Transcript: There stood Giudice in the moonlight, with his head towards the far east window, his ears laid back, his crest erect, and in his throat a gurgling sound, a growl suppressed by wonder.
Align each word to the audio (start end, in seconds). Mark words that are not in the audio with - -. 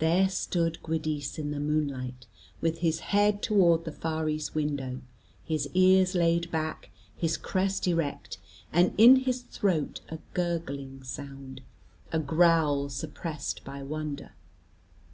There 0.00 0.28
stood 0.28 0.78
Giudice 0.82 1.38
in 1.38 1.52
the 1.52 1.60
moonlight, 1.60 2.26
with 2.60 2.78
his 2.78 2.98
head 3.14 3.40
towards 3.40 3.84
the 3.84 3.92
far 3.92 4.28
east 4.28 4.52
window, 4.52 5.00
his 5.44 5.68
ears 5.74 6.16
laid 6.16 6.50
back, 6.50 6.90
his 7.14 7.36
crest 7.36 7.86
erect, 7.86 8.38
and 8.72 8.92
in 8.98 9.14
his 9.14 9.42
throat 9.42 10.00
a 10.08 10.18
gurgling 10.34 11.04
sound, 11.04 11.60
a 12.10 12.18
growl 12.18 12.88
suppressed 12.88 13.62
by 13.62 13.80
wonder. 13.80 14.32